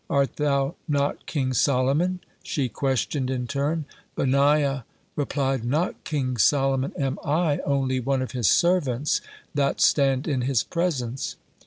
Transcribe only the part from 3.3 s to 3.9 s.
turn.